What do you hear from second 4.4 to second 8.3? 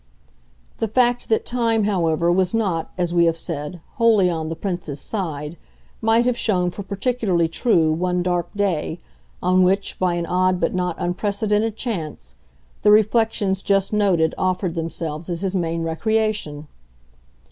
the Prince's side might have shown for particularly true one